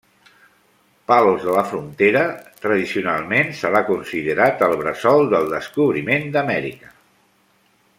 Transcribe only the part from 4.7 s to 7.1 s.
bressol del descobriment d'Amèrica.